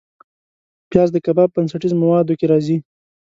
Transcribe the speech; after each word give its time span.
پیاز 0.89 1.09
د 1.13 1.17
کباب 1.25 1.49
بنسټیز 1.55 1.93
موادو 2.01 2.37
کې 2.39 2.45
راځي 2.51 2.77